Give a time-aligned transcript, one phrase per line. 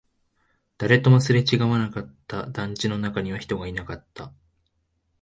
[0.79, 4.33] 誰ともすれ違わなかった、団地の中には人がいなかった